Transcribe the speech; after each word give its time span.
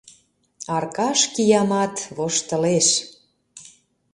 Аркаш, 0.75 1.19
киямат, 1.33 1.95
воштылеш. 2.15 2.87